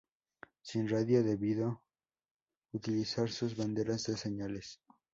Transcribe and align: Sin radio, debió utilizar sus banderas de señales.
Sin 0.63 0.89
radio, 0.89 1.21
debió 1.23 1.79
utilizar 2.71 3.29
sus 3.29 3.55
banderas 3.55 4.03
de 4.05 4.17
señales. 4.17 4.81